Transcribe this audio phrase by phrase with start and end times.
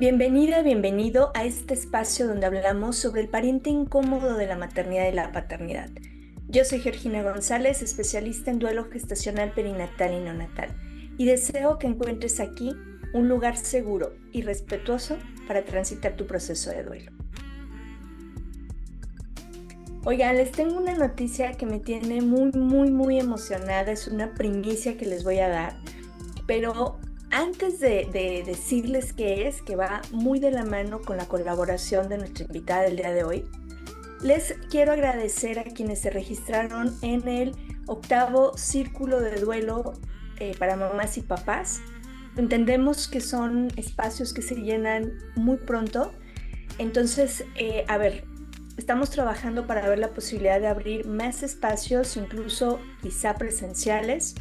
[0.00, 5.12] Bienvenida, bienvenido a este espacio donde hablamos sobre el pariente incómodo de la maternidad y
[5.12, 5.90] la paternidad.
[6.48, 10.70] Yo soy Georgina González, especialista en duelo gestacional perinatal y neonatal,
[11.18, 12.74] y deseo que encuentres aquí
[13.12, 17.12] un lugar seguro y respetuoso para transitar tu proceso de duelo.
[20.06, 23.92] Oigan, les tengo una noticia que me tiene muy, muy, muy emocionada.
[23.92, 25.76] Es una primicia que les voy a dar.
[26.46, 26.98] Pero
[27.30, 32.18] antes de, decirles qué es, que va muy de la mano con la colaboración de
[32.18, 33.44] nuestra invitada del día de hoy,
[34.22, 37.56] les quiero agradecer a quienes se registraron en el
[37.86, 39.94] octavo círculo de duelo
[40.38, 41.80] eh, para mamás y papás.
[42.36, 46.12] Entendemos que son espacios que se llenan muy pronto.
[46.78, 48.24] Entonces, eh, a ver,
[48.76, 54.34] estamos trabajando para ver la posibilidad de abrir más espacios, incluso quizá presenciales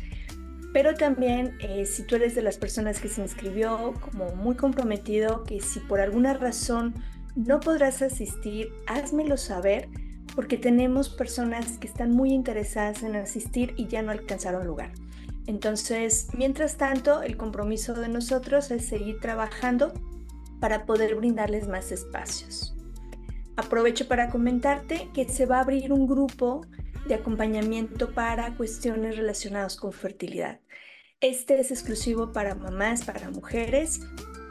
[0.74, 5.44] pero también eh, si tú eres de las personas que se inscribió como muy comprometido,
[5.44, 6.94] que si por alguna razón
[7.36, 9.90] no podrás asistir, házmelo saber
[10.36, 14.92] porque tenemos personas que están muy interesadas en asistir y ya no alcanzaron lugar.
[15.48, 19.94] Entonces, mientras tanto, el compromiso de nosotros es seguir trabajando
[20.60, 22.76] para poder brindarles más espacios.
[23.56, 26.62] Aprovecho para comentarte que se va a abrir un grupo
[27.10, 30.62] de acompañamiento para cuestiones relacionadas con fertilidad.
[31.20, 34.00] Este es exclusivo para mamás, para mujeres.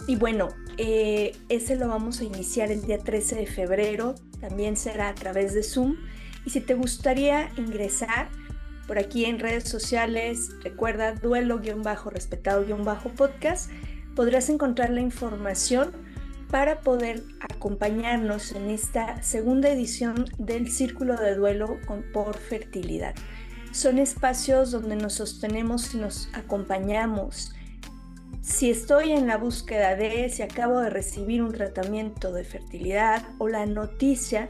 [0.06, 4.14] Y bueno, eh, ese lo vamos a iniciar el día 13 de febrero.
[4.40, 5.96] También será a través de Zoom.
[6.44, 8.28] Y si te gustaría ingresar
[8.86, 13.70] por aquí en redes sociales, recuerda duelo-respetado-podcast,
[14.16, 15.92] podrás encontrar la información
[16.50, 21.78] para poder acompañarnos en esta segunda edición del Círculo de Duelo
[22.12, 23.14] por Fertilidad.
[23.72, 27.52] Son espacios donde nos sostenemos y nos acompañamos.
[28.40, 33.48] Si estoy en la búsqueda de, si acabo de recibir un tratamiento de fertilidad o
[33.48, 34.48] la noticia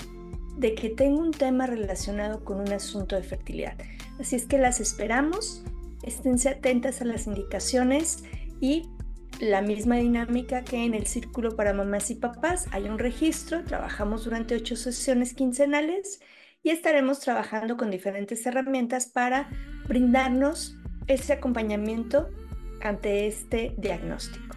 [0.56, 3.74] de que tengo un tema relacionado con un asunto de fertilidad.
[4.20, 5.64] Así es que las esperamos,
[6.02, 8.24] esténse atentas a las indicaciones
[8.60, 8.88] y
[9.40, 12.66] la misma dinámica que en el círculo para mamás y papás.
[12.72, 16.20] Hay un registro, trabajamos durante ocho sesiones quincenales
[16.62, 19.48] y estaremos trabajando con diferentes herramientas para
[19.86, 20.76] brindarnos
[21.06, 22.28] ese acompañamiento
[22.80, 24.56] ante este diagnóstico.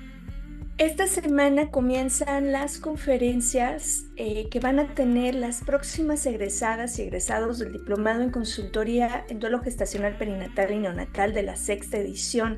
[0.78, 7.60] Esta semana comienzan las conferencias eh, que van a tener las próximas egresadas y egresados
[7.60, 12.58] del Diplomado en Consultoría en Duelo Gestacional Perinatal y Neonatal de la sexta edición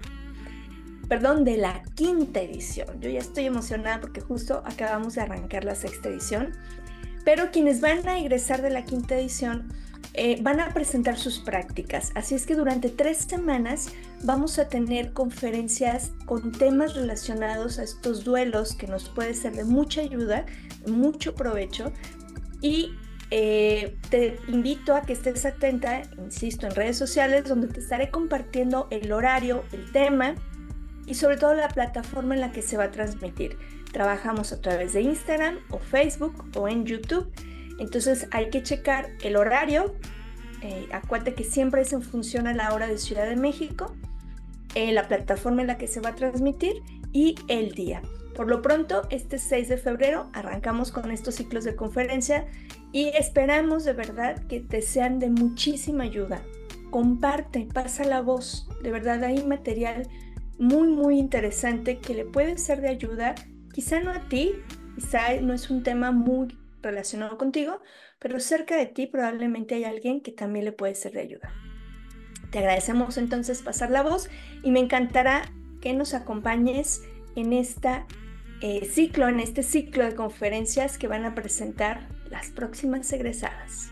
[1.07, 2.99] perdón, de la quinta edición.
[2.99, 6.51] Yo ya estoy emocionada porque justo acabamos de arrancar la sexta edición.
[7.25, 9.69] Pero quienes van a egresar de la quinta edición
[10.13, 12.11] eh, van a presentar sus prácticas.
[12.15, 13.89] Así es que durante tres semanas
[14.23, 19.63] vamos a tener conferencias con temas relacionados a estos duelos que nos puede ser de
[19.63, 20.45] mucha ayuda,
[20.85, 21.91] mucho provecho.
[22.61, 22.93] Y
[23.31, 28.87] eh, te invito a que estés atenta, insisto, en redes sociales donde te estaré compartiendo
[28.91, 30.35] el horario, el tema
[31.05, 33.57] y sobre todo la plataforma en la que se va a transmitir.
[33.91, 37.31] Trabajamos a través de Instagram o Facebook o en YouTube.
[37.79, 39.95] Entonces hay que checar el horario.
[40.61, 43.95] Eh, acuérdate que siempre es en función a la hora de Ciudad de México,
[44.75, 46.81] eh, la plataforma en la que se va a transmitir
[47.11, 48.01] y el día.
[48.35, 52.47] Por lo pronto, este 6 de febrero arrancamos con estos ciclos de conferencia
[52.91, 56.41] y esperamos de verdad que te sean de muchísima ayuda.
[56.89, 58.67] Comparte, pasa la voz.
[58.81, 60.07] De verdad hay material
[60.59, 63.35] muy, muy interesante que le puede ser de ayuda,
[63.73, 64.53] quizá no a ti,
[64.95, 67.81] quizá no es un tema muy relacionado contigo,
[68.19, 71.51] pero cerca de ti probablemente hay alguien que también le puede ser de ayuda.
[72.51, 74.29] Te agradecemos entonces pasar la voz
[74.61, 77.01] y me encantará que nos acompañes
[77.35, 78.03] en este
[78.89, 83.89] ciclo, en este ciclo de conferencias que van a presentar las próximas egresadas.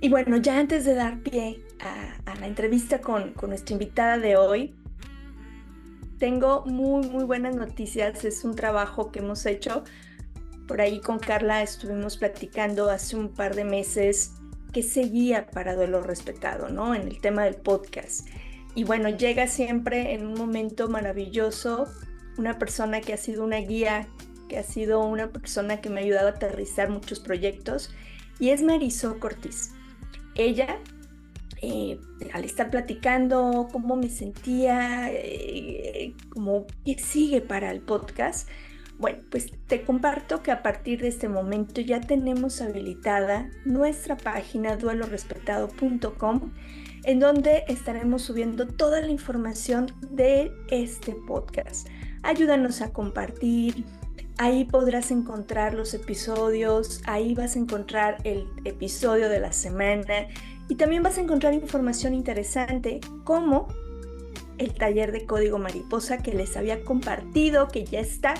[0.00, 4.36] Y bueno, ya antes de dar pie a, la entrevista con, con, nuestra invitada de
[4.36, 4.74] hoy,
[6.18, 8.24] tengo muy, muy buenas noticias.
[8.24, 9.84] Es un trabajo que hemos hecho.
[10.68, 14.32] Por ahí con Carla estuvimos platicando hace un par de meses
[14.72, 16.94] que seguía para duelo respetado, ¿no?
[16.94, 18.28] En el tema del podcast.
[18.74, 21.88] Y bueno, llega siempre en un momento maravilloso
[22.38, 24.08] una persona que ha sido una guía,
[24.48, 27.92] que ha sido una persona que me ha ayudado a aterrizar muchos proyectos,
[28.38, 29.72] y es Marisol Cortiz
[30.34, 30.78] ella,
[31.62, 32.00] eh,
[32.32, 38.48] al estar platicando cómo me sentía, eh, como qué sigue para el podcast,
[38.98, 44.76] bueno, pues te comparto que a partir de este momento ya tenemos habilitada nuestra página
[44.76, 46.52] duelorespetado.com
[47.04, 51.88] en donde estaremos subiendo toda la información de este podcast.
[52.22, 53.84] ayúdanos a compartir.
[54.38, 60.28] Ahí podrás encontrar los episodios, ahí vas a encontrar el episodio de la semana
[60.72, 63.68] y también vas a encontrar información interesante como
[64.56, 68.32] el taller de código mariposa que les había compartido, que ya está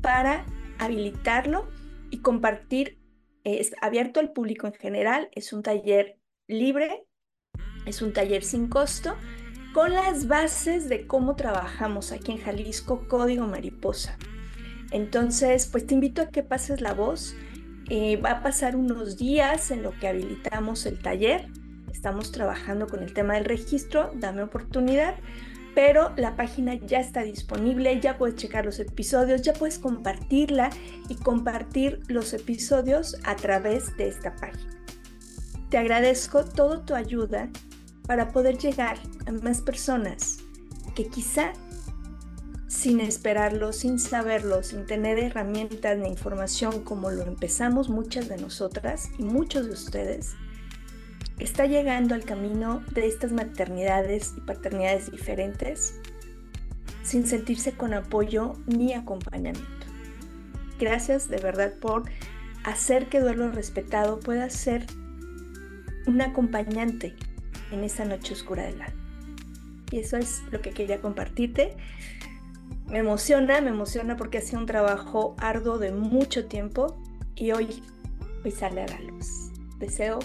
[0.00, 0.46] para
[0.78, 1.68] habilitarlo
[2.08, 3.02] y compartir.
[3.44, 7.04] Es abierto al público en general, es un taller libre,
[7.84, 9.14] es un taller sin costo,
[9.74, 14.16] con las bases de cómo trabajamos aquí en Jalisco Código Mariposa.
[14.90, 17.36] Entonces, pues te invito a que pases la voz.
[17.90, 21.50] Eh, va a pasar unos días en lo que habilitamos el taller.
[21.94, 25.14] Estamos trabajando con el tema del registro, dame oportunidad
[25.74, 30.70] pero la página ya está disponible, ya puedes checar los episodios, ya puedes compartirla
[31.08, 34.70] y compartir los episodios a través de esta página.
[35.70, 37.50] Te agradezco toda tu ayuda
[38.06, 40.38] para poder llegar a más personas
[40.94, 41.52] que quizá
[42.68, 49.10] sin esperarlo, sin saberlo, sin tener herramientas ni información como lo empezamos muchas de nosotras
[49.18, 50.36] y muchos de ustedes,
[51.38, 56.00] está llegando al camino de estas maternidades y paternidades diferentes
[57.02, 59.86] sin sentirse con apoyo ni acompañamiento.
[60.78, 62.04] Gracias de verdad por
[62.64, 64.86] hacer que Duelo Respetado pueda ser
[66.06, 67.14] un acompañante
[67.70, 69.00] en esta noche oscura del alma.
[69.90, 71.76] Y eso es lo que quería compartirte.
[72.88, 77.00] Me emociona, me emociona porque ha sido un trabajo arduo de mucho tiempo
[77.36, 77.82] y hoy,
[78.44, 79.50] hoy sale a la luz.
[79.78, 80.18] Deseo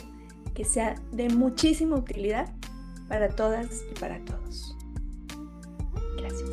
[0.60, 2.54] que sea de muchísima utilidad
[3.08, 4.76] para todas y para todos.
[6.18, 6.50] Gracias.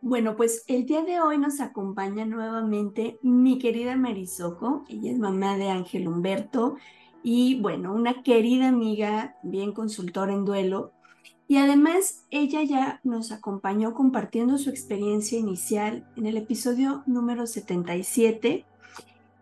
[0.00, 4.84] Bueno, pues el día de hoy nos acompaña nuevamente mi querida Marisoko.
[4.88, 6.74] Ella es mamá de Ángel Humberto
[7.22, 10.94] y bueno, una querida amiga, bien consultora en duelo,
[11.50, 18.64] y además, ella ya nos acompañó compartiendo su experiencia inicial en el episodio número 77.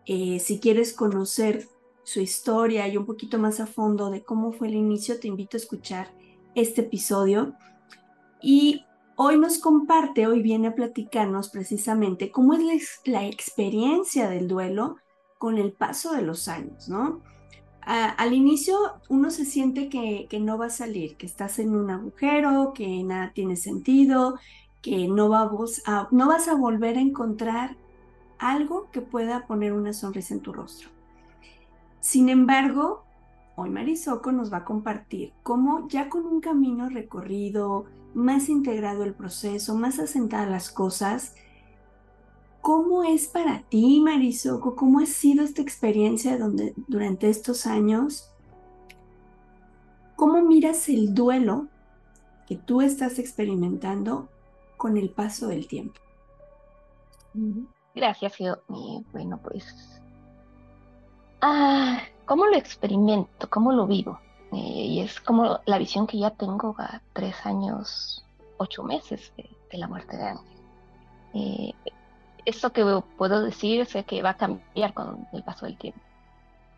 [0.07, 1.69] Eh, si quieres conocer
[2.05, 5.59] su historia y un poquito más a fondo de cómo fue el inicio, te invito
[5.59, 6.11] a escuchar
[6.55, 7.53] este episodio.
[8.41, 14.97] Y hoy nos comparte, hoy viene a platicarnos precisamente cómo es la experiencia del duelo
[15.37, 17.21] con el paso de los años, ¿no?
[17.89, 18.77] Al inicio
[19.09, 23.33] uno se siente que, no va a salir, que estás en un agujero, que nada
[23.33, 24.39] tiene sentido,
[24.83, 27.77] que no, a, no vas a volver a encontrar
[28.39, 30.91] algo que pueda poner una sonrisa en tu rostro.
[32.01, 33.05] Sin embargo,
[33.57, 39.15] hoy Marisoko nos va a compartir cómo ya con un camino recorrido, más integrado el
[39.15, 41.35] proceso, más asentadas las cosas,
[42.61, 44.75] ¿Cómo es para ti, Marisoko?
[44.75, 46.39] ¿Cómo ha sido esta experiencia
[46.87, 48.31] durante estos años?
[50.17, 51.69] ¿Cómo miras el duelo
[52.47, 54.29] que tú estás experimentando
[54.77, 56.01] con el paso del tiempo?
[57.95, 58.63] Gracias, Gio.
[59.13, 60.03] bueno, pues,
[61.41, 63.49] ah, ¿cómo lo experimento?
[63.49, 64.19] ¿Cómo lo vivo?
[64.53, 68.25] Eh, y es como la visión que ya tengo a tres años,
[68.57, 70.59] ocho meses de, la muerte de Ángel.
[71.35, 71.75] Eh,
[72.49, 72.83] esto que
[73.19, 76.01] puedo decir sé que va a cambiar con el paso del tiempo.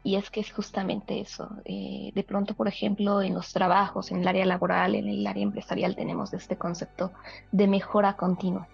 [0.02, 1.48] Y es que es justamente eso.
[1.64, 5.42] Eh, de pronto, por ejemplo, en los trabajos, en el área laboral, en el área
[5.42, 7.12] empresarial, tenemos este concepto
[7.52, 8.66] de mejora continua.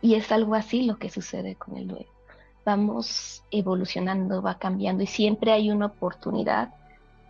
[0.00, 2.10] Y es algo así lo que sucede con el duelo.
[2.64, 6.74] Vamos evolucionando, va cambiando y siempre hay una oportunidad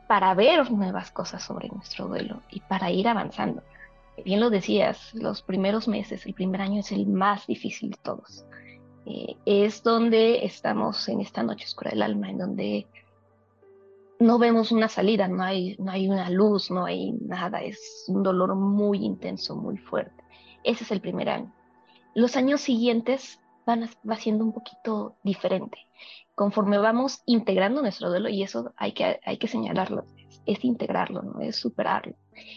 [0.09, 3.63] para ver nuevas cosas sobre nuestro duelo y para ir avanzando.
[4.25, 8.45] Bien lo decías, los primeros meses, el primer año es el más difícil de todos
[9.07, 12.87] eh, es donde estamos en esta noche oscura del alma, en donde
[14.19, 18.23] no vemos una salida, no hay, no hay una luz, no hay nada, es un
[18.23, 20.23] dolor muy intenso, muy fuerte.
[20.63, 21.53] Ese es el primer año.
[22.15, 25.79] Los años siguientes van va siendo un poquito diferente.
[26.35, 30.05] Conforme vamos integrando nuestro duelo, y eso hay que, hay que señalarlo,
[30.47, 32.15] es, integrarlo, no es superarlo,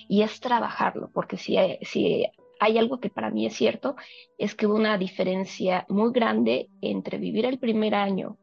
[0.07, 2.25] y es trabajarlo, porque si, si
[2.59, 3.95] hay algo que para mí es cierto,
[4.37, 8.37] es que hubo una diferencia muy grande entre vivir el primer año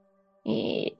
[0.45, 0.97] eh,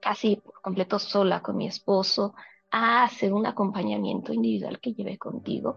[0.00, 2.34] casi por completo sola con mi esposo
[2.70, 5.76] a hacer un acompañamiento individual que llevé contigo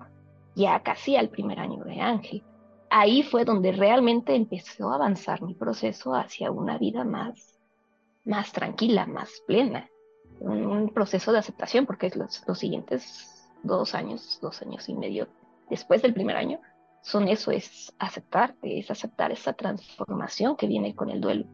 [0.56, 2.44] ya casi al primer año de Ángel.
[2.90, 7.58] Ahí fue donde realmente empezó a avanzar mi proceso hacia una vida más,
[8.26, 9.90] más tranquila, más plena,
[10.40, 15.30] un, proceso de aceptación, porque los, los siguientes dos años, dos años y medio
[15.70, 16.60] después del primer año,
[17.02, 21.46] son eso, es aceptarte, es aceptar esa transformación que viene con el duelo.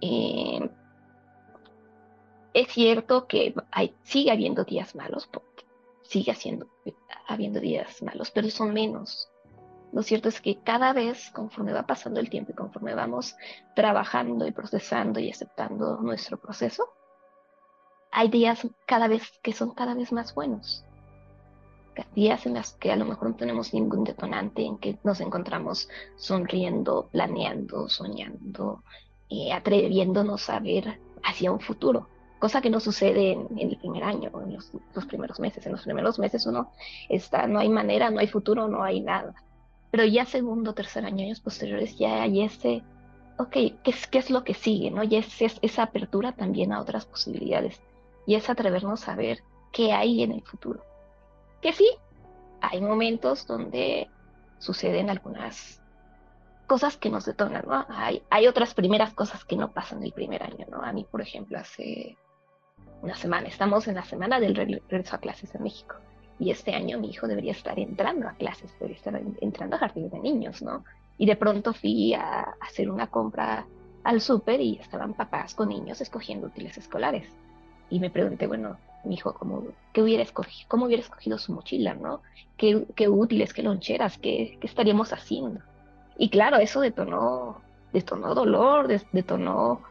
[0.00, 0.70] Eh,
[2.54, 5.64] es cierto que hay, sigue habiendo días malos, porque
[6.02, 6.68] sigue haciendo,
[7.26, 9.30] habiendo días malos, pero son menos.
[9.92, 13.36] Lo cierto es que cada vez, conforme va pasando el tiempo y conforme vamos
[13.74, 16.88] trabajando y procesando y aceptando nuestro proceso,
[18.10, 20.84] hay días cada vez que son cada vez más buenos.
[22.14, 25.88] Días en los que a lo mejor no tenemos ningún detonante, en que nos encontramos
[26.16, 28.82] sonriendo, planeando, soñando,
[29.30, 34.30] eh, atreviéndonos a ver hacia un futuro, cosa que no sucede en, el primer año,
[34.44, 35.66] en los, primeros meses.
[35.66, 36.70] En los primeros meses uno
[37.08, 39.34] está, no hay manera, no hay futuro, no hay nada.
[39.90, 42.82] Pero ya segundo, tercer año, años posteriores, ya hay ese,
[43.38, 43.52] ok,
[43.82, 44.90] ¿qué es, lo que sigue?
[44.90, 45.02] ¿no?
[45.02, 47.80] Ya es, esa apertura también a otras posibilidades
[48.26, 50.82] y es atrevernos a ver qué hay en el futuro.
[51.60, 51.88] Que sí,
[52.60, 54.08] hay momentos donde
[54.58, 55.82] suceden algunas
[56.66, 57.86] cosas que nos detonan, ¿no?
[57.88, 60.82] Hay, hay otras primeras cosas que no pasan el primer año, ¿no?
[60.82, 62.16] A mí, por ejemplo, hace
[63.02, 65.96] una semana, estamos en la semana del regreso a clases en México.
[66.38, 70.10] Y este año mi hijo debería estar entrando a clases, debería estar entrando a jardín
[70.10, 70.84] de niños, ¿no?
[71.16, 73.66] Y de pronto fui a, hacer una compra
[74.04, 77.28] al súper y estaban papás con niños escogiendo útiles escolares.
[77.90, 81.94] Y me pregunté, bueno, mi hijo, ¿cómo, qué hubiera escogido, ¿cómo hubiera escogido su mochila,
[81.94, 82.22] no?
[82.56, 85.60] ¿Qué, qué útiles, qué loncheras, qué, qué, estaríamos haciendo?
[86.18, 87.60] Y claro, eso detonó,
[87.92, 89.82] detonó dolor, detonó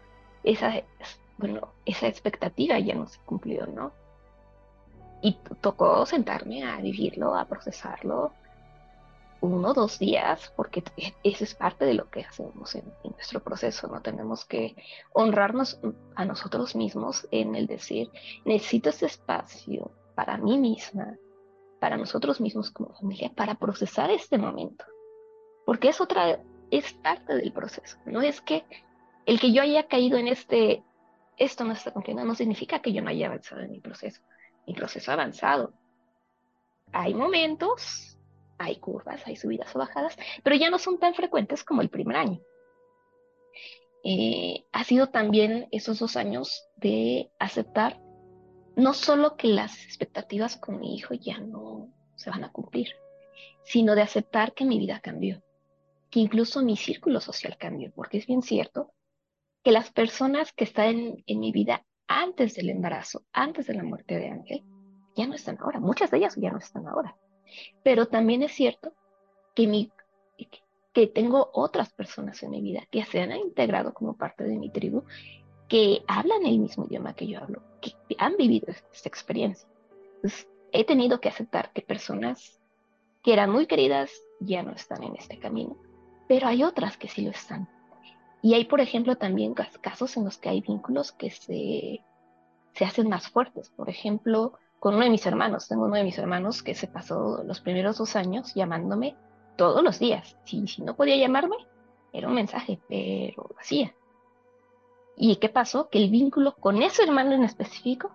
[0.43, 0.81] esa,
[1.37, 3.91] bueno, esa expectativa ya no se cumplió, ¿no?
[5.21, 8.33] Y tocó sentarme a vivirlo, a procesarlo
[9.47, 10.83] uno o dos días, porque
[11.23, 14.01] eso es parte de lo que hacemos en, nuestro proceso, ¿no?
[14.01, 14.75] Tenemos que
[15.13, 15.79] honrarnos
[16.15, 18.11] a nosotros mismos en el decir,
[18.45, 21.17] necesito este espacio para mí misma,
[21.79, 24.85] para nosotros mismos como familia, para procesar este momento.
[25.65, 26.39] Porque es otra,
[26.71, 27.97] es parte del proceso.
[28.05, 28.65] No es que
[29.25, 30.83] el que yo haya caído en este,
[31.37, 34.21] esto no está cumpliendo, no significa que yo no haya avanzado en mi proceso
[34.67, 35.73] mi proceso avanzado.
[36.91, 38.16] Hay momentos,
[38.57, 42.17] hay curvas, hay subidas o bajadas, pero ya no son tan frecuentes como el primer
[42.17, 42.41] año.
[44.03, 47.99] Eh, ha sido también esos dos años de aceptar
[48.75, 52.89] no solo que las expectativas con mi hijo ya no se van a cumplir,
[53.63, 55.41] sino de aceptar que mi vida cambió,
[56.11, 58.93] que incluso mi círculo social cambió, porque es bien cierto
[59.63, 64.15] que las personas que están en mi vida antes del embarazo, antes de la muerte
[64.15, 64.63] de Ángel,
[65.15, 65.79] ya no están ahora.
[65.79, 67.17] Muchas de ellas ya no están ahora.
[67.83, 68.93] Pero también es cierto
[69.55, 69.89] que,
[70.93, 74.69] que tengo otras personas en mi vida que se han integrado como parte de mi
[74.69, 75.03] tribu,
[75.67, 79.67] que hablan el mismo idioma que yo hablo, que han vivido esta experiencia.
[80.15, 82.59] Entonces, he tenido que aceptar que personas
[83.23, 85.77] que eran muy queridas ya no están en este camino,
[86.27, 87.67] pero hay otras que sí lo están.
[88.41, 92.01] Y hay, por ejemplo, también casos en los que hay vínculos que se,
[92.73, 93.69] se hacen más fuertes.
[93.69, 95.67] Por ejemplo, con uno de mis hermanos.
[95.67, 99.15] Tengo uno de mis hermanos que se pasó los primeros dos años llamándome
[99.55, 100.37] todos los días.
[100.45, 101.57] Si, si no podía llamarme,
[102.13, 103.93] era un mensaje, pero lo hacía.
[105.15, 105.89] ¿Y qué pasó?
[105.89, 108.11] Que el vínculo con ese hermano en específico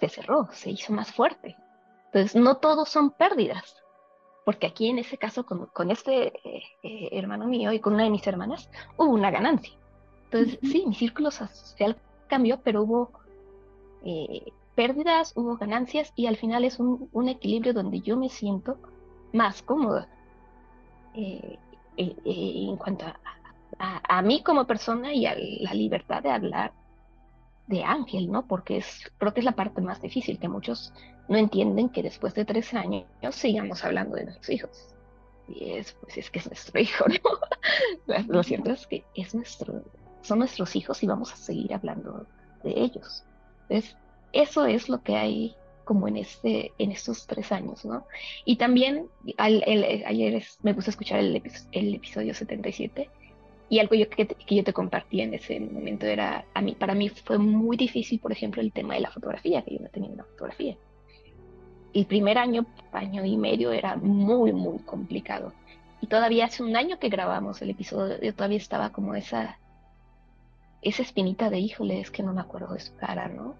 [0.00, 1.56] se cerró, se hizo más fuerte.
[2.06, 3.76] Entonces, no todos son pérdidas
[4.46, 8.10] porque aquí en ese caso con, este eh, eh, hermano mío y con una de
[8.10, 9.74] mis hermanas hubo una ganancia.
[10.26, 11.96] Entonces, sí, mi círculo social
[12.28, 13.10] cambió, pero hubo
[14.04, 18.78] eh, pérdidas, hubo ganancias y al final es un, equilibrio donde yo me siento
[19.32, 20.08] más cómoda
[21.14, 23.06] en cuanto
[23.78, 26.72] a, a, mí como persona y a la libertad de hablar
[27.66, 28.46] de Ángel, ¿no?
[28.46, 30.92] Porque es, creo que es la parte más difícil, que muchos
[31.28, 34.94] no entienden que después de tres años sigamos hablando de nuestros hijos.
[35.48, 38.24] Y es, pues es que es nuestro hijo, ¿no?
[38.28, 39.82] Lo cierto es que es nuestro,
[40.22, 42.26] son nuestros hijos y vamos a seguir hablando
[42.62, 43.24] de ellos.
[43.68, 43.96] Entonces,
[44.32, 48.06] eso es lo que hay como en este en estos tres años, ¿no?
[48.44, 49.06] Y también
[49.38, 51.42] ayer me gusta escuchar el,
[51.72, 53.08] el episodio 77
[53.68, 56.94] y algo yo, que, que, yo te compartí en ese momento era, a mí, para
[56.94, 60.10] mí fue muy difícil, por ejemplo, el tema de la fotografía, que yo no tenía
[60.10, 60.76] una fotografía.
[61.92, 65.52] El primer año, año y medio era muy, muy complicado.
[66.00, 69.58] Y todavía hace un año que grabamos el episodio, yo todavía estaba como esa,
[70.82, 73.56] esa espinita de, híjole, es que no me acuerdo de su cara, ¿no?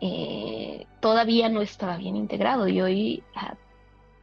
[0.00, 3.56] Eh, todavía no estaba bien integrado y hoy, a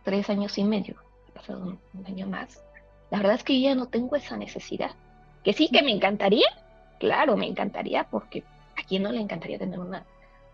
[0.03, 0.95] tres años y medio,
[1.29, 2.65] ha pasado un año más,
[3.11, 4.91] la verdad es que ya no tengo esa necesidad.
[5.43, 6.47] Que sí que me encantaría,
[6.99, 8.43] claro, me encantaría, porque
[8.75, 10.05] a quién no le encantaría tener una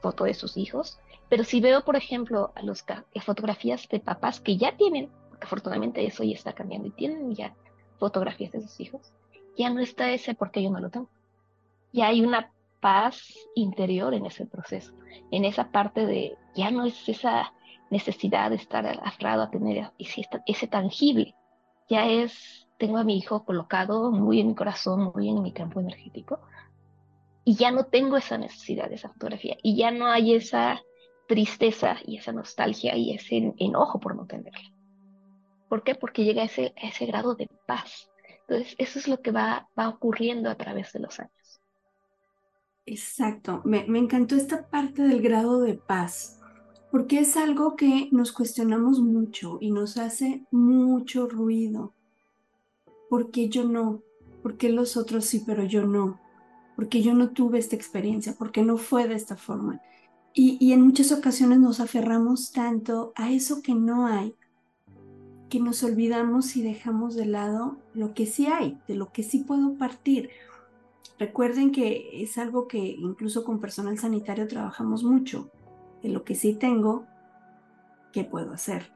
[0.01, 0.99] foto de sus hijos.
[1.29, 2.83] Pero si veo, por ejemplo, a los,
[3.23, 7.53] fotografías de papás que ya tienen, porque afortunadamente eso ya está cambiando y tienen ya
[7.99, 9.13] fotografías de sus hijos,
[9.57, 11.07] ya no está ese porque yo no lo tengo.
[11.93, 14.93] Ya hay una paz interior en ese proceso,
[15.31, 17.53] en esa parte de ya no es esa
[17.89, 21.35] necesidad de estar aferrado a tener ese, tangible,
[21.89, 25.79] ya es, tengo a mi hijo colocado muy en mi corazón, muy en mi campo
[25.79, 26.39] energético,
[27.43, 30.81] y ya no tengo esa necesidad de esa fotografía, y ya no hay esa
[31.27, 34.71] tristeza y esa nostalgia y ese enojo por no tenerla.
[35.69, 35.95] ¿Por qué?
[35.95, 38.09] Porque llega a ese, ese grado de paz.
[38.41, 41.40] Entonces, eso es lo que va, va ocurriendo a través de los años.
[42.91, 46.41] Exacto, me, me encantó esta parte del grado de paz,
[46.91, 51.93] porque es algo que nos cuestionamos mucho y nos hace mucho ruido.
[53.09, 54.01] ¿Por qué yo no?
[54.43, 56.19] ¿Por qué los otros sí, pero yo no?
[56.75, 58.33] ¿Por qué yo no tuve esta experiencia?
[58.33, 59.81] ¿Por qué no fue de esta forma?
[60.33, 64.35] Y, y en muchas ocasiones nos aferramos tanto a eso que no hay,
[65.49, 69.45] que nos olvidamos y dejamos de lado lo que sí hay, de lo que sí
[69.45, 70.29] puedo partir.
[71.21, 75.51] Recuerden que es algo que incluso con personal sanitario trabajamos mucho,
[76.01, 77.05] de lo que sí tengo,
[78.11, 78.91] ¿qué puedo hacer?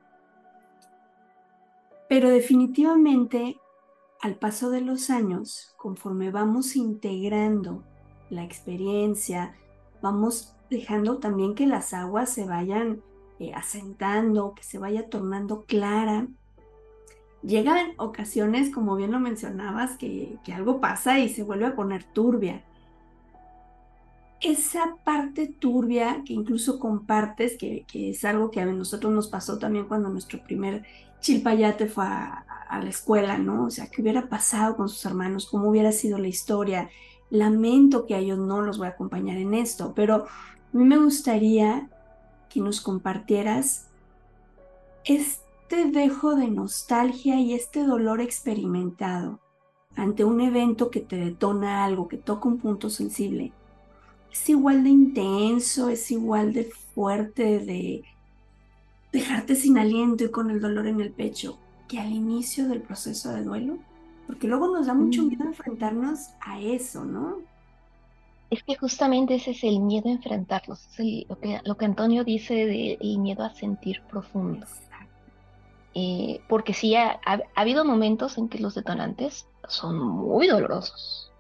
[2.10, 3.60] Pero definitivamente,
[4.20, 7.84] al paso de los años, conforme vamos integrando
[8.32, 9.54] la experiencia,
[10.02, 13.04] vamos dejando también que las aguas se vayan
[13.38, 16.28] eh, asentando, que se vaya tornando clara,
[17.46, 22.64] llegan ocasiones, como bien lo mencionabas, que, algo pasa y se vuelve a poner turbia.
[24.42, 29.88] Esa parte turbia que incluso compartes, que, es algo que a nosotros nos pasó también
[29.88, 30.84] cuando nuestro primer
[31.22, 33.66] chilpayate fue a, a la escuela, ¿no?
[33.66, 36.90] O sea, qué hubiera pasado con sus hermanos, cómo hubiera sido la historia.
[37.30, 40.98] Lamento que a ellos no los voy a acompañar en esto, pero a mí me
[40.98, 41.90] gustaría
[42.50, 43.88] que nos compartieras
[45.04, 49.40] este este dejo de nostalgia y este dolor experimentado
[49.96, 53.52] ante un evento que te detona algo, que toca un punto sensible,
[54.32, 58.04] es igual de intenso, es igual de fuerte, de
[59.12, 63.32] dejarte sin aliento y con el dolor en el pecho que al inicio del proceso
[63.34, 63.80] de duelo?
[64.28, 67.38] Porque luego nos da mucho miedo enfrentarnos a eso, ¿no?
[68.52, 72.24] Es que justamente ese es el miedo a enfrentarlos, es lo, que, lo que Antonio
[72.24, 74.68] dice del miedo a sentir profundo.
[75.98, 77.22] Eh, porque sí ha,
[77.56, 81.32] habido momentos en que los detonantes son muy dolorosos,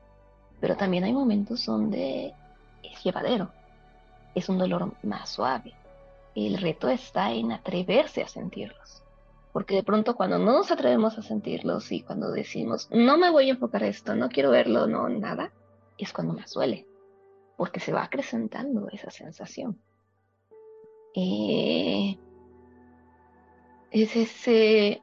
[0.61, 2.33] pero también hay momentos donde
[2.81, 3.51] es llevadero,
[4.33, 5.73] es un dolor más suave.
[6.35, 9.03] El reto está en atreverse a sentirlos,
[9.51, 13.49] porque de pronto cuando no nos atrevemos a sentirlos y cuando decimos, no me voy
[13.49, 15.51] a enfocar esto, no quiero verlo, no, nada,
[15.97, 16.87] es cuando más duele,
[17.57, 19.81] porque se va acrecentando esa sensación.
[21.13, 22.17] Eh,
[24.03, 25.01] es ese,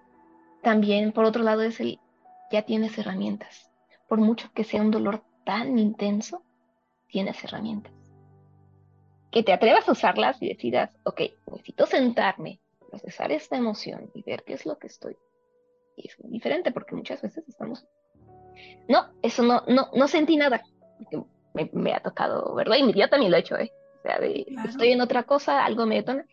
[0.62, 1.98] también por otro lado es el,
[2.50, 3.70] ya tienes herramientas.
[4.09, 6.42] Por mucho que sea un dolor tan intenso,
[7.09, 7.92] tienes herramientas.
[9.31, 14.44] Que te atrevas a usarlas y decidas, ok, necesito sentarme, procesar esta emoción y ver
[14.44, 15.16] qué es lo que estoy.
[15.96, 17.87] Y es muy diferente porque muchas veces estamos,
[18.88, 20.62] no, eso no, no, no sentí nada.
[21.55, 23.72] Me, me ha tocado verlo y yo también lo he hecho, ¿eh?
[23.98, 24.18] O sea,
[24.64, 26.26] estoy en otra cosa, algo me detona,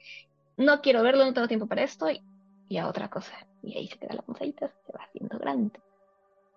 [0.58, 2.22] no quiero verlo, no tengo tiempo para esto y
[2.70, 3.34] y a otra cosa.
[3.62, 5.82] Y ahí se queda la punzadita, se va haciendo grande.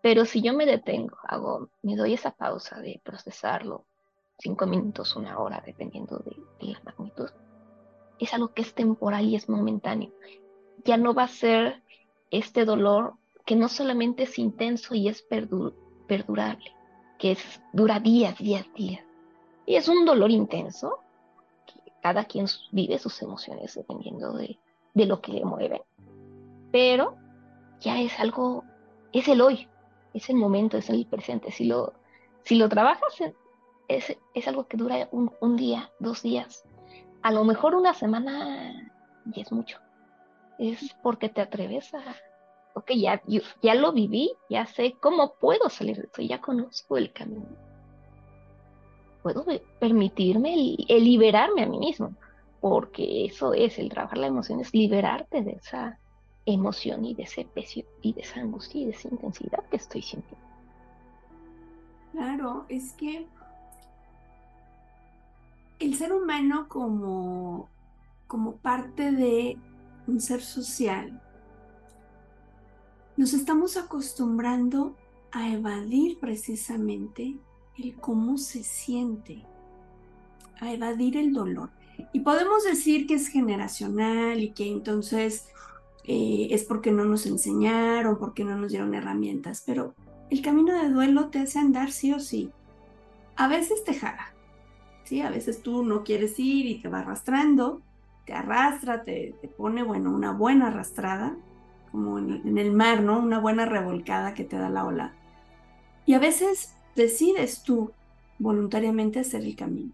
[0.02, 3.86] Pero si yo me detengo, hago, me doy esa pausa de procesarlo,
[4.38, 7.30] cinco minutos, una hora, dependiendo de, la magnitud,
[8.18, 10.12] es algo que es temporal y es momentáneo.
[10.84, 11.82] Ya no va a ser
[12.30, 13.14] este dolor
[13.46, 16.72] que no solamente es intenso y es perdurable,
[17.18, 19.04] que es, dura días, días, días.
[19.66, 20.98] Y es un dolor intenso,
[21.66, 24.58] que cada quien vive sus emociones dependiendo de,
[24.94, 25.82] de lo que le mueve
[26.72, 27.16] pero
[27.80, 28.64] ya es algo,
[29.12, 29.68] es el hoy,
[30.14, 31.52] es el momento, es el presente.
[31.52, 31.92] Si lo,
[32.42, 33.14] si lo trabajas,
[33.88, 36.64] es, es algo que dura un, día, dos días,
[37.22, 38.90] a lo mejor una semana
[39.32, 39.78] y es mucho.
[40.58, 42.16] Es porque te atreves a,
[42.74, 43.22] ok, ya,
[43.62, 47.46] ya lo viví, ya sé cómo puedo salir de esto, ya conozco el camino.
[49.22, 49.44] Puedo
[49.78, 52.14] permitirme el liberarme a mí mismo,
[52.60, 56.00] porque eso es, el trabajar la emoción es liberarte de esa
[56.46, 60.02] emoción y de ese peso y de esa angustia y de esa intensidad que estoy
[60.02, 60.46] sintiendo.
[62.12, 63.26] Claro, es que
[65.78, 67.68] el ser humano como,
[68.26, 69.56] como parte de
[70.06, 71.20] un ser social,
[73.16, 74.96] nos estamos acostumbrando
[75.32, 77.36] a evadir precisamente
[77.78, 79.44] el cómo se siente,
[80.60, 81.70] a evadir el dolor.
[82.12, 85.48] Y podemos decir que es generacional y que entonces
[86.04, 89.94] eh, es porque no nos enseñaron, porque no nos dieron herramientas, pero
[90.30, 92.50] el camino de duelo te hace andar sí o sí.
[93.36, 94.34] A veces te jala,
[95.04, 95.20] ¿sí?
[95.20, 97.80] A veces tú no quieres ir y te va arrastrando,
[98.26, 101.36] te arrastra, te, te pone, bueno, una buena arrastrada,
[101.90, 103.18] como en, en el mar, ¿no?
[103.18, 105.12] Una buena revolcada que te da la ola.
[106.06, 107.92] Y a veces decides tú
[108.38, 109.92] voluntariamente hacer el camino,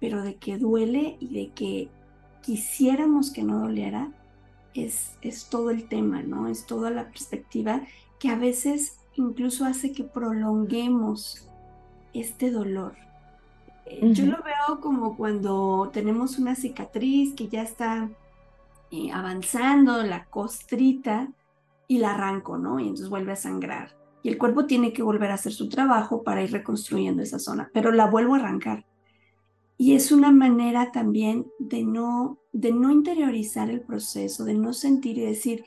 [0.00, 1.88] pero de que duele y de que
[2.42, 4.10] quisiéramos que no doliera,
[4.84, 6.48] es, es todo el tema, ¿no?
[6.48, 7.82] Es toda la perspectiva
[8.18, 11.48] que a veces incluso hace que prolonguemos
[12.12, 12.96] este dolor.
[13.86, 18.08] Eh, yo lo veo como cuando tenemos una cicatriz que ya está
[18.90, 21.28] eh, avanzando, la costrita,
[21.88, 22.78] y la arranco, ¿no?
[22.78, 23.96] Y entonces vuelve a sangrar.
[24.22, 27.70] Y el cuerpo tiene que volver a hacer su trabajo para ir reconstruyendo esa zona,
[27.72, 28.84] pero la vuelvo a arrancar.
[29.78, 35.18] Y es una manera también de no, de no interiorizar el proceso, de no sentir
[35.18, 35.64] y decir,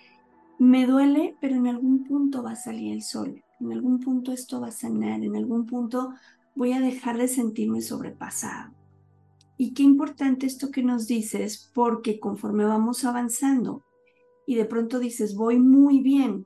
[0.60, 4.60] me duele, pero en algún punto va a salir el sol, en algún punto esto
[4.60, 6.14] va a sanar, en algún punto
[6.56, 8.74] voy a dejar de sentirme sobrepasado.
[9.58, 13.84] Y qué importante esto que nos dices, porque conforme vamos avanzando
[14.46, 16.46] y de pronto dices, voy muy bien,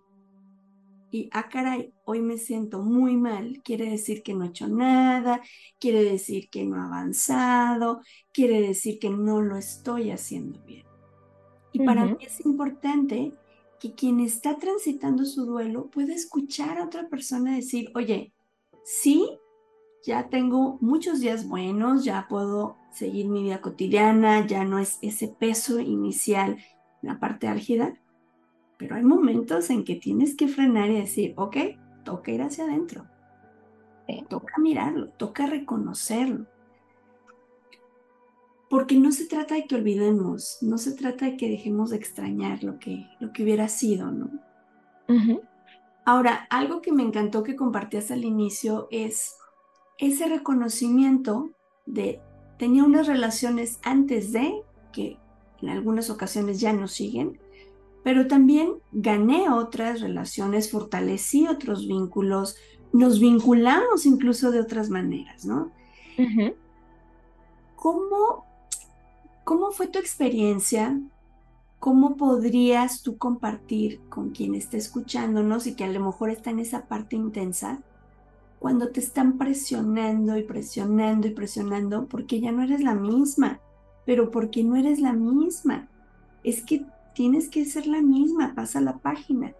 [1.12, 5.42] y ah, caray, hoy me siento muy mal, quiere decir que no he hecho nada,
[5.80, 8.02] quiere decir que no he avanzado,
[8.34, 10.86] quiere decir que no lo estoy haciendo bien.
[11.72, 13.34] Y para mí es importante
[13.80, 18.34] que quien está transitando su duelo pueda escuchar a otra persona decir, oye,
[18.84, 19.30] sí,
[20.04, 25.28] ya tengo muchos días buenos, ya puedo seguir mi vida cotidiana, ya no es ese
[25.28, 26.58] peso inicial,
[27.02, 28.00] la parte álgida,
[28.78, 31.58] pero hay momentos en que tienes que frenar y decir, ok,
[32.04, 33.06] toca ir hacia adentro,
[34.30, 36.46] toca mirarlo, toca reconocerlo.
[38.70, 42.64] Porque no se trata de que olvidemos, no se trata de que dejemos de extrañar
[42.64, 44.30] lo que, lo que hubiera sido, ¿no?
[46.04, 49.38] Ahora, algo que me encantó que compartías al inicio es
[49.98, 51.52] ese reconocimiento
[51.86, 52.20] de
[52.58, 54.62] tenía unas relaciones antes de
[54.92, 55.18] que
[55.62, 57.40] en algunas ocasiones ya no siguen,
[58.06, 62.56] pero también gané otras relaciones, fortalecí otros vínculos,
[62.94, 65.72] nos vinculamos incluso de otras maneras, ¿no?
[67.76, 68.46] ¿Cómo
[69.46, 71.00] ¿Cómo fue tu experiencia?
[71.78, 76.58] ¿Cómo podrías tú compartir con quien esté escuchándonos y que a lo mejor está en
[76.58, 77.84] esa parte intensa?
[78.58, 83.60] Cuando te están presionando y presionando y presionando porque ya no eres la misma,
[84.04, 85.90] pero porque no eres la misma.
[86.44, 89.56] Es que tienes que ser la misma, pasa la página.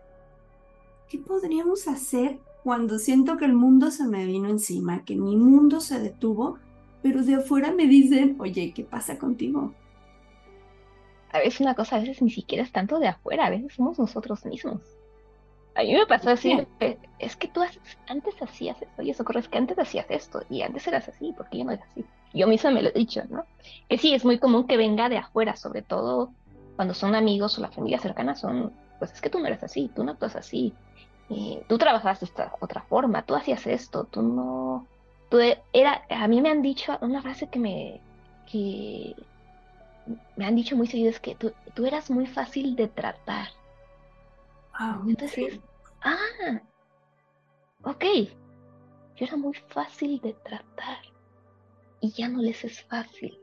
[1.10, 5.80] ¿Qué podríamos hacer cuando siento que el mundo se me vino encima, que mi mundo
[5.80, 6.60] se detuvo
[7.06, 9.76] pero de afuera me dicen, oye, ¿qué pasa contigo?
[11.32, 14.00] A veces una cosa, a veces ni siquiera es tanto de afuera, a veces somos
[14.00, 14.82] nosotros mismos.
[15.76, 16.68] A mí me pasó decir,
[17.20, 17.62] es que tú
[18.08, 21.32] antes hacías esto y eso corre, es que antes hacías esto y antes eras así,
[21.38, 22.04] porque yo no era así.
[22.34, 23.46] Yo misma me lo he dicho, ¿no?
[23.88, 26.32] Que sí, es muy común que venga de afuera, sobre todo
[26.76, 29.90] cuando son amigos o la familia cercana, son, pues es que tú no eres así,
[29.96, 30.74] tú no actúas así,
[31.30, 34.88] eh, tú trabajas de esta otra forma, tú hacías esto, tú no,
[35.74, 38.02] era, a mí me han dicho una frase que me,
[38.52, 39.16] que
[40.36, 43.50] me han dicho muy seguido, es que tú, tú eras muy fácil de tratar.
[44.74, 45.60] Ah, Entonces,
[46.02, 46.62] ah,
[47.84, 48.04] ok,
[49.16, 51.00] yo era muy fácil de tratar
[52.02, 53.40] y ya no les es fácil.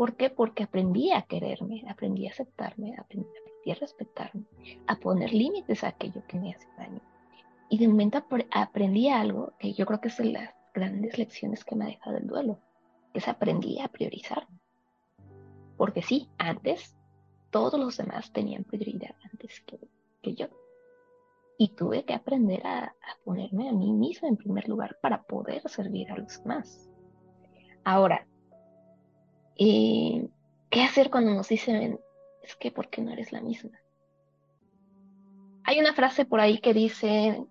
[0.00, 0.30] ¿Por qué?
[0.30, 3.28] Porque aprendí a quererme, aprendí a aceptarme, aprendí,
[3.70, 4.46] a respetarme,
[4.86, 7.02] a poner límites a aquello que me hace daño.
[7.68, 11.84] Y de momento aprendí algo que yo creo que es la grandes lecciones que me
[11.84, 12.58] ha dejado el duelo,
[13.12, 14.48] es aprendí a priorizar.
[15.76, 16.96] Porque sí, antes
[17.50, 20.46] todos los demás tenían prioridad antes que, yo.
[21.58, 26.10] Y tuve que aprender a, ponerme a mí misma en primer lugar para poder servir
[26.10, 26.88] a los demás.
[27.84, 28.26] Ahora,
[29.60, 30.28] eh,
[30.70, 32.00] ¿qué hacer cuando nos dicen,
[32.42, 33.78] es que ¿por qué no eres la misma?
[35.62, 37.44] Hay una frase por ahí que dice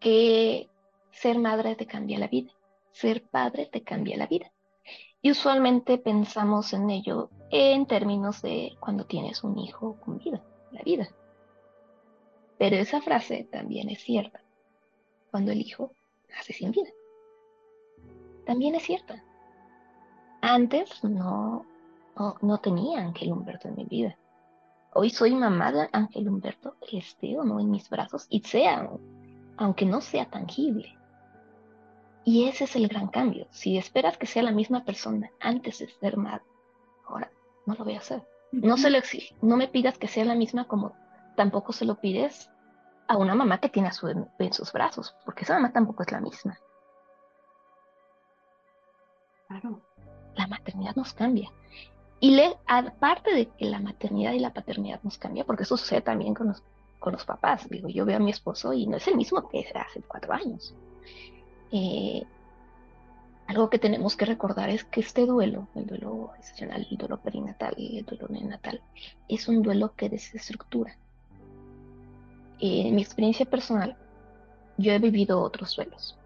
[0.00, 0.70] que
[1.10, 2.56] ser madre te cambia la vida
[2.96, 4.50] ser padre te cambia la vida.
[5.20, 10.82] Y usualmente pensamos en ello en términos de cuando tienes un hijo con vida, la
[10.82, 11.08] vida.
[12.58, 14.42] Pero esa frase también es cierta
[15.30, 15.92] cuando el hijo
[16.30, 16.88] nace sin vida.
[18.46, 19.22] También es cierta.
[20.40, 21.64] Antes no,
[22.40, 24.16] no, tenía Ángel Humberto en mi vida.
[24.92, 28.88] Hoy soy mamá de Ángel Humberto, esté o no en mis brazos, y sea,
[29.56, 30.96] aunque no sea tangible.
[32.24, 33.46] Y ese es el gran cambio.
[33.50, 36.44] Si esperas que sea la misma persona antes de ser madre,
[37.06, 37.30] ahora
[37.66, 38.26] no lo voy a hacer.
[38.52, 39.34] No se lo exige.
[39.42, 40.94] No me pidas que sea la misma como
[41.36, 42.50] tampoco se lo pides
[43.06, 46.10] a una mamá que tiene a su en sus brazos, porque esa mamá tampoco es
[46.10, 46.58] la misma.
[49.46, 49.80] Claro.
[50.36, 51.50] La maternidad nos cambia.
[52.20, 56.00] Y le, aparte de que la maternidad y la paternidad nos cambia, porque eso sucede
[56.00, 56.62] también con los,
[56.98, 57.68] con los papás.
[57.68, 60.74] Digo, yo veo a mi esposo y no es el mismo que hace cuatro años.
[61.72, 62.24] Eh,
[63.46, 67.74] algo que tenemos que recordar es que este duelo, el duelo gestacional, el duelo perinatal
[67.76, 68.80] y el duelo neonatal,
[69.28, 70.96] es un duelo que desestructura.
[72.58, 73.96] en mi experiencia personal,
[74.78, 76.16] yo he vivido otros duelos.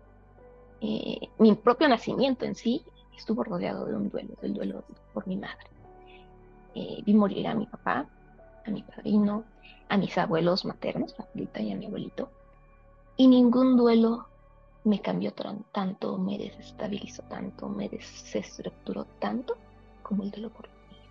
[0.80, 2.82] Eh, mi propio nacimiento en sí
[3.20, 5.68] estuvo rodeado de un duelo, del duelo por mi madre.
[6.74, 8.06] Eh, vi morir a mi papá,
[8.66, 9.44] a mi padrino,
[9.88, 12.30] a mis abuelos maternos, a abuelita y a mi abuelito,
[13.16, 14.26] y ningún duelo
[14.84, 19.56] me cambió tanto, me desestabilizó tanto, me desestructuró tanto
[20.02, 21.06] como el duelo por mi hija.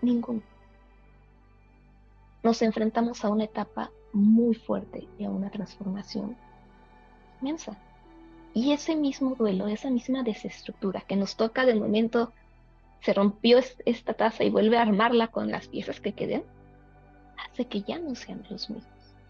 [0.00, 0.42] Ninguno.
[2.42, 6.36] Nos enfrentamos a una etapa muy fuerte y a una transformación
[7.40, 7.76] inmensa.
[8.54, 12.32] Y ese mismo duelo, esa misma desestructura que nos toca de momento,
[13.00, 16.44] se rompió esta taza y vuelve a armarla con las piezas que queden,
[17.38, 18.84] hace que ya no sean los mismos.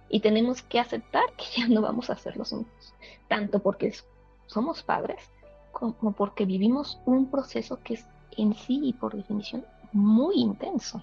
[0.09, 2.95] Y tenemos que aceptar que ya no vamos a ser los mismos,
[3.29, 3.93] tanto porque
[4.47, 5.31] somos padres
[5.73, 11.03] como porque vivimos un proceso que es en sí y por definición muy intenso.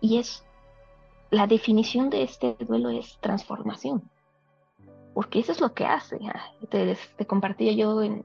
[0.00, 0.42] Y es
[1.30, 4.08] la definición de este duelo es transformación
[5.14, 6.18] porque eso es lo que hace.
[6.26, 8.24] Ah, te, te compartía yo en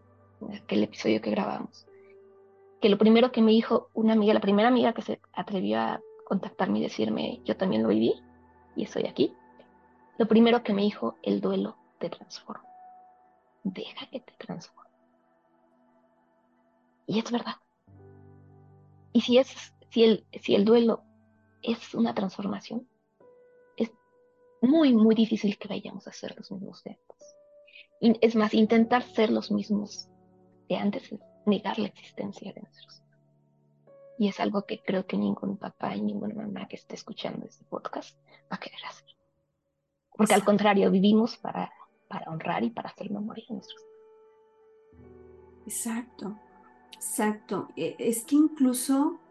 [0.54, 1.88] aquel episodio que grabamos,
[2.82, 6.02] que lo primero que me dijo una amiga, la primera amiga que se atrevió a
[6.26, 8.14] contactarme y decirme, yo también lo viví
[8.76, 9.34] y estoy aquí,
[10.18, 12.66] lo primero que me dijo, el duelo te transforma.
[13.64, 14.90] Deja que te transforme.
[17.08, 17.56] Y es verdad.
[19.14, 21.04] Y si, es, si, el, si el duelo
[21.62, 22.88] es una transformación,
[24.62, 28.18] muy, muy difícil que vayamos a ser los mismos de antes.
[28.22, 30.10] es más, intentar ser los mismos
[30.68, 33.02] de antes es negar la existencia de nuestros
[34.20, 37.64] y es algo que creo que ningún papá y ninguna mamá que esté escuchando este
[37.64, 38.18] podcast
[38.52, 39.16] va a querer hacer.
[40.12, 41.72] Porque al contrario, vivimos para,
[42.10, 43.82] para honrar y para hacer memoria de nuestros
[45.66, 46.38] Exacto,
[46.94, 47.70] exacto.
[47.78, 49.22] E, es que incluso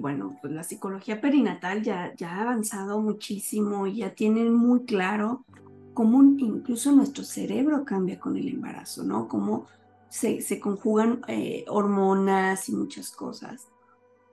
[0.00, 5.44] bueno, pues la psicología perinatal ya, ha avanzado muchísimo y ya tienen muy claro
[5.92, 9.28] cómo incluso nuestro cerebro cambia con el embarazo, ¿no?
[9.28, 9.66] Cómo
[10.08, 13.68] se, se conjugan eh, hormonas y muchas cosas.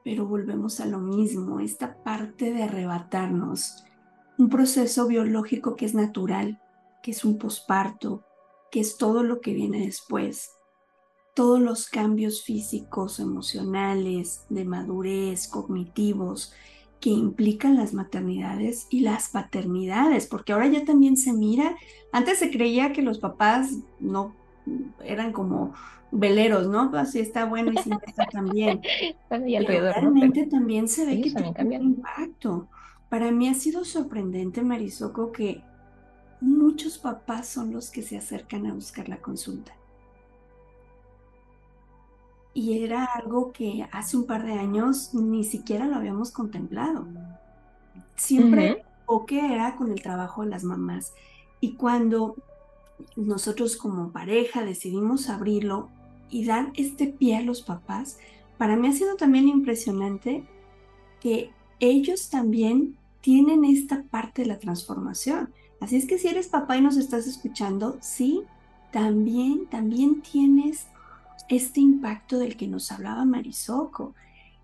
[0.04, 3.84] Pero volvemos a lo mismo, esta parte de arrebatarnos
[4.38, 6.62] un proceso biológico que es natural,
[7.02, 8.24] que es un posparto,
[8.72, 10.55] que es todo lo que viene después,
[11.36, 16.54] todos los cambios físicos, emocionales, de madurez, cognitivos
[17.02, 21.76] que implican las maternidades y las paternidades, porque ahora ya también se mira,
[22.14, 23.70] antes se creía que los papás
[24.00, 24.34] no
[25.04, 25.74] eran como
[26.10, 26.90] veleros, ¿no?
[26.96, 28.82] Así está bueno y si está también.
[29.46, 32.70] y alrededor, realmente también se ve que tiene un impacto.
[33.10, 35.62] Para mí ha sido sorprendente, Marisoco, que
[36.40, 39.74] muchos papás son los que se acercan a buscar la consulta
[42.56, 47.06] y era algo que hace un par de años ni siquiera lo habíamos contemplado.
[48.16, 51.14] Siempre o que era con el trabajo de las mamás.
[51.60, 52.38] Y cuando
[53.18, 55.90] nosotros como pareja decidimos abrirlo
[56.30, 58.20] y dar este pie a los papás,
[58.58, 60.46] para mí ha sido también impresionante
[61.20, 65.54] que ellos también tienen esta parte de la transformación.
[65.82, 68.44] Así es que si eres papá y nos estás escuchando, sí,
[68.94, 70.88] también, también tienes
[71.50, 74.14] este impacto del que nos hablaba Marisoco.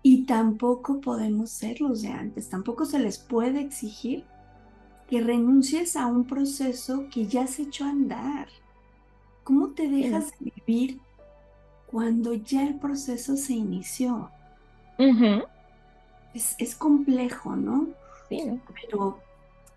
[0.02, 4.24] Y tampoco podemos ser los de antes, tampoco se les puede exigir
[5.08, 8.48] que renuncies a un proceso que ya se echó a andar.
[9.44, 11.00] ¿Cómo te dejas de vivir
[11.86, 14.30] cuando ya el proceso se inició?
[16.34, 17.88] es, complejo, ¿no?
[18.28, 18.42] Sí.
[18.80, 19.18] Pero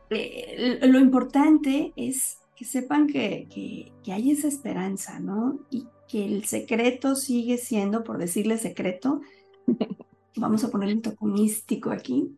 [0.09, 5.59] eh, lo importante es que sepan que, que, que, hay esa esperanza, ¿no?
[5.69, 9.21] Y que el secreto sigue siendo, por decirle secreto,
[10.35, 12.37] vamos a poner un toque místico aquí,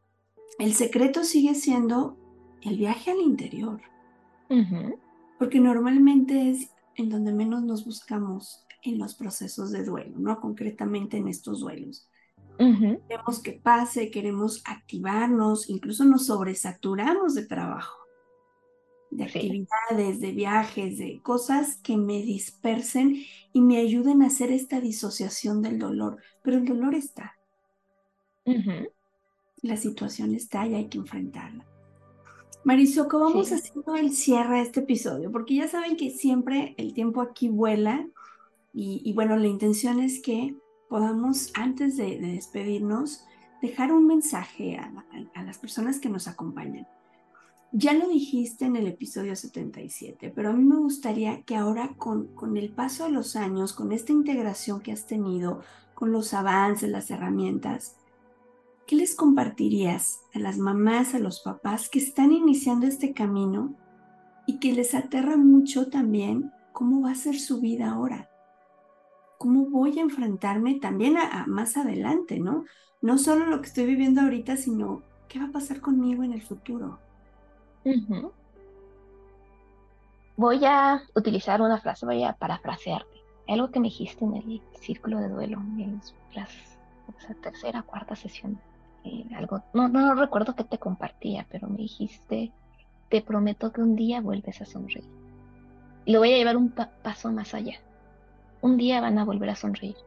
[0.59, 2.17] el secreto sigue siendo
[2.61, 3.81] el viaje al interior.
[5.37, 10.39] Porque normalmente es en donde menos nos buscamos en los procesos de duelo, ¿no?
[10.39, 12.07] Concretamente en estos duelos.
[12.57, 18.06] Queremos que pase, queremos activarnos, incluso nos sobresaturamos de trabajo
[19.17, 24.79] de actividades, de viajes, de cosas que me dispersen y me ayuden a hacer esta
[24.79, 26.17] disociación del dolor.
[26.43, 27.35] Pero el dolor está.
[29.61, 31.65] La situación está y hay que enfrentarla.
[32.63, 37.21] Marisoco, vamos haciendo el cierre de este episodio, porque ya saben que siempre el tiempo
[37.21, 38.07] aquí vuela
[38.73, 40.55] Y, bueno, la intención es que
[40.89, 43.25] podamos, antes de, despedirnos,
[43.63, 46.87] dejar un mensaje a, las personas que nos acompañan.
[47.73, 52.27] Ya lo dijiste en el episodio 77, pero a mí me gustaría que ahora con,
[52.27, 55.59] con el paso de los años, con esta integración que has tenido,
[55.93, 57.97] con los avances, las herramientas,
[58.87, 63.75] ¿qué les compartirías a las mamás, a los papás que están iniciando este camino
[64.45, 68.29] y que les aterra mucho también cómo va a ser su vida ahora?
[69.39, 72.63] ¿Cómo voy a enfrentarme también a, más adelante, no?
[73.01, 76.41] No solo lo que estoy viviendo ahorita, sino qué va a pasar conmigo en el
[76.41, 76.99] futuro.
[80.35, 83.17] Voy a utilizar una frase, voy a parafrasearte.
[83.47, 86.01] Algo que me dijiste en el círculo de duelo, en
[86.35, 86.47] la
[87.41, 88.59] tercera, cuarta sesión
[89.35, 92.51] algo, no, no recuerdo que te compartía, pero me dijiste,
[93.09, 95.07] te prometo que un día vuelves a sonreír.
[96.05, 97.79] Y lo voy a llevar un paso más allá.
[98.61, 99.97] Un día van a volver a sonreír.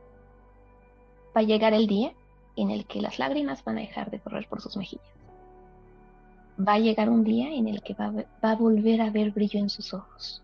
[1.37, 2.13] Va a llegar el día
[2.57, 5.20] en el que las lágrimas van a dejar de correr por sus mejillas.
[6.67, 9.71] Va a llegar un día en el que va a, volver a ver brillo en
[9.71, 10.43] sus ojos.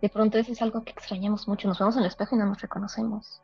[0.00, 1.66] De pronto eso es algo que extrañamos mucho.
[1.66, 3.40] Nos vemos en el espejo y no nos reconocemos.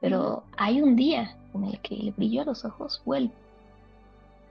[0.00, 3.32] Pero hay un día en el que el brillo a los ojos vuelve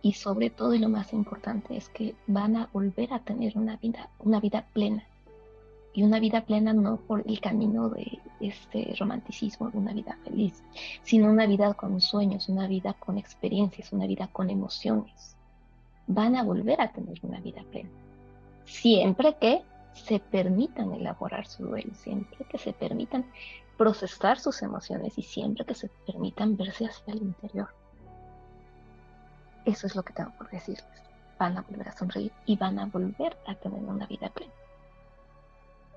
[0.01, 3.77] y sobre todo y lo más importante es que van a volver a tener una
[3.77, 5.03] vida, una vida plena.
[5.93, 10.63] Y una vida plena no por el camino de este romanticismo, de una vida feliz,
[11.03, 15.35] sino una vida con sueños, una vida con experiencias, una vida con emociones.
[16.07, 17.89] Van a volver a tener una vida plena.
[18.65, 23.25] Siempre que se permitan elaborar su duelo, siempre que se permitan
[23.77, 27.69] procesar sus emociones y siempre que se permitan verse hacia el interior.
[29.65, 30.85] Eso es lo que tengo por decirles.
[31.39, 34.53] Van a volver a sonreír y van a volver a tener una vida plena.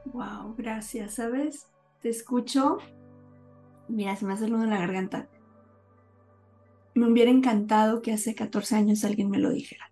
[0.07, 1.15] Wow, gracias.
[1.15, 1.69] ¿Sabes?
[2.01, 2.79] Te escucho.
[3.89, 5.29] Mira, se me hace el nudo en la garganta.
[6.95, 9.91] Me hubiera encantado que hace 14 años alguien me lo dijera.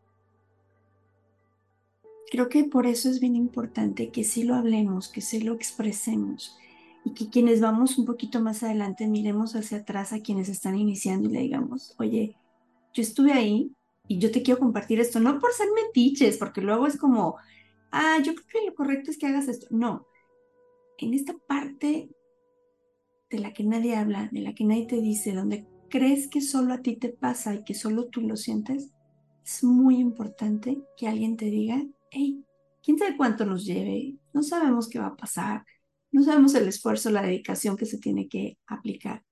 [2.33, 6.57] Creo que por eso es bien importante que sí lo hablemos, que sí lo expresemos
[7.05, 11.29] y que quienes vamos un poquito más adelante miremos hacia atrás a quienes están iniciando
[11.29, 12.35] y le digamos, oye,
[12.95, 13.77] yo estuve ahí
[14.09, 17.37] y yo te quiero compartir esto, no por ser metiches, porque luego es como,
[17.91, 19.67] ah, yo creo que lo correcto es que hagas esto.
[19.69, 20.07] No,
[20.97, 22.09] en esta parte
[23.29, 26.73] de la que nadie habla, de la que nadie te dice, donde crees que solo
[26.73, 28.89] a ti te pasa y que solo tú lo sientes,
[29.45, 32.45] es muy importante que alguien te diga, hey,
[32.83, 35.65] quién sabe cuánto nos lleve, no sabemos qué va a pasar,
[36.11, 39.25] no sabemos el esfuerzo, la dedicación que se tiene que aplicar,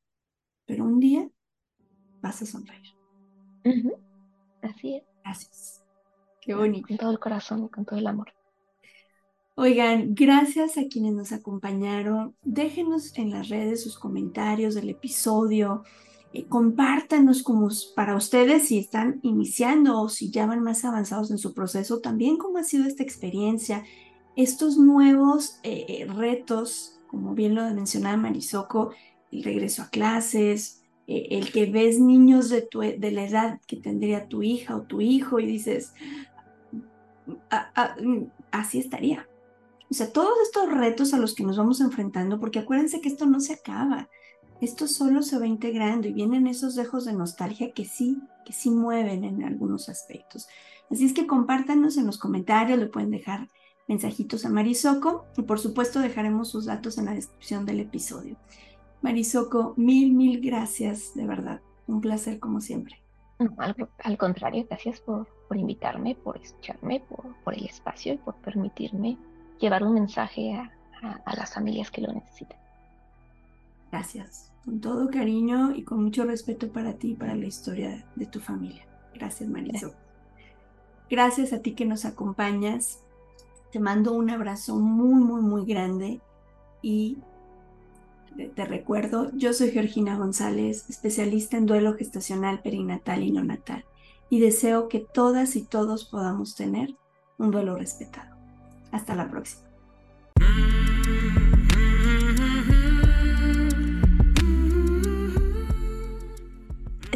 [0.66, 1.29] pero un día
[2.21, 2.95] vas a sonreír.
[4.62, 5.03] Así es.
[5.23, 5.85] Gracias.
[6.40, 6.88] Qué bonito.
[6.88, 8.33] Con todo el corazón y con todo el amor.
[9.55, 12.35] Oigan, gracias a quienes nos acompañaron.
[12.43, 15.85] Déjenos en las redes sus comentarios del episodio.
[16.33, 21.38] Eh, compártanos como para ustedes si están iniciando o si ya van más avanzados en
[21.38, 23.85] su proceso, también cómo ha sido esta experiencia,
[24.37, 28.93] estos nuevos eh, eh, retos, como bien lo mencionaba Marisoco,
[29.31, 33.77] el regreso a clases, eh, el que ves niños de, tu, de la edad que
[33.77, 35.93] tendría tu hija o tu hijo y dices,
[37.27, 39.27] mm, así estaría.
[39.90, 43.27] O sea, todos estos retos a los que nos vamos enfrentando, porque acuérdense que esto
[43.27, 44.09] no se acaba,
[44.61, 48.70] esto solo se va integrando y vienen esos dejos de nostalgia que sí, que sí
[48.70, 50.49] mueven en algunos aspectos.
[50.90, 53.49] Así es que compártanos en los comentarios, le pueden dejar
[53.88, 58.37] mensajitos a Marisoco y por supuesto dejaremos sus datos en la descripción del episodio.
[59.03, 61.61] Marisoco, mil, mil gracias, de verdad.
[61.87, 63.03] Un placer como siempre.
[63.99, 69.16] al, contrario, gracias por, por invitarme, por escucharme, por, por, el espacio y por permitirme
[69.59, 70.70] llevar un mensaje a,
[71.25, 72.59] a, las familias que lo necesitan.
[73.90, 78.26] Gracias, con todo cariño y con mucho respeto para ti y para la historia de
[78.26, 78.87] tu familia.
[79.14, 79.96] Gracias, Marisoco.
[81.09, 83.00] Gracias a ti que nos acompañas.
[83.72, 86.20] Te mando un abrazo muy, muy, muy grande
[86.82, 87.18] y
[88.55, 93.84] te recuerdo, yo soy Georgina González, especialista en duelo gestacional, perinatal y neonatal,
[94.30, 96.95] y deseo que todas y todos podamos tener
[97.38, 98.36] un duelo respetado.
[98.93, 99.68] Hasta la próxima.